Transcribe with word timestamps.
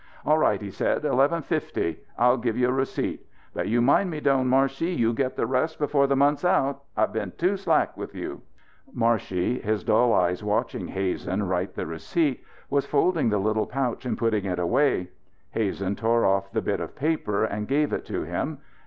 "All 0.25 0.39
right." 0.39 0.59
he 0.59 0.71
said. 0.71 1.05
"Eleven 1.05 1.43
fifty. 1.43 1.99
I'll 2.17 2.37
give 2.37 2.57
you 2.57 2.69
a 2.69 2.73
receipt. 2.73 3.23
But 3.53 3.67
you 3.67 3.83
mind 3.83 4.09
me, 4.09 4.19
Doan 4.19 4.47
Marshey, 4.47 4.91
you 4.97 5.13
get 5.13 5.35
the 5.35 5.45
rest 5.45 5.77
before 5.77 6.07
the 6.07 6.15
month's 6.15 6.43
out. 6.43 6.81
I've 6.97 7.13
been 7.13 7.33
too 7.37 7.55
slack 7.55 7.95
with 7.95 8.15
you." 8.15 8.41
Marshey, 8.91 9.59
his 9.61 9.83
dull 9.83 10.11
eyes 10.11 10.43
watching 10.43 10.87
Hazen 10.87 11.43
write 11.43 11.75
the 11.75 11.85
receipt, 11.85 12.43
was 12.67 12.87
folding 12.87 13.29
the 13.29 13.37
little 13.37 13.67
pouch 13.67 14.03
and 14.03 14.17
putting 14.17 14.45
it 14.45 14.57
away. 14.57 15.11
Hazen 15.51 15.95
tore 15.95 16.25
off 16.25 16.51
the 16.51 16.63
bit 16.63 16.79
of 16.79 16.95
paper 16.95 17.43
and 17.45 17.67
gave 17.67 17.93
it 17.93 18.03
to 18.05 18.23
him. 18.23 18.57